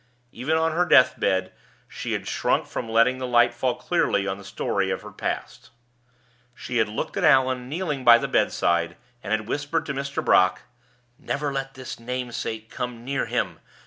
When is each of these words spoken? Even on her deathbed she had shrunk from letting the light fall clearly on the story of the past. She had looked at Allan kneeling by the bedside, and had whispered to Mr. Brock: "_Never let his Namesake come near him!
Even 0.31 0.57
on 0.57 0.71
her 0.71 0.83
deathbed 0.83 1.51
she 1.87 2.13
had 2.13 2.27
shrunk 2.27 2.65
from 2.65 2.89
letting 2.89 3.19
the 3.19 3.27
light 3.27 3.53
fall 3.53 3.75
clearly 3.75 4.25
on 4.25 4.39
the 4.39 4.43
story 4.43 4.89
of 4.89 5.03
the 5.03 5.11
past. 5.11 5.69
She 6.55 6.77
had 6.77 6.89
looked 6.89 7.17
at 7.17 7.23
Allan 7.23 7.69
kneeling 7.69 8.03
by 8.03 8.17
the 8.17 8.27
bedside, 8.27 8.97
and 9.21 9.29
had 9.31 9.47
whispered 9.47 9.85
to 9.85 9.93
Mr. 9.93 10.25
Brock: 10.25 10.61
"_Never 11.23 11.53
let 11.53 11.75
his 11.75 11.99
Namesake 11.99 12.71
come 12.71 13.05
near 13.05 13.27
him! 13.27 13.59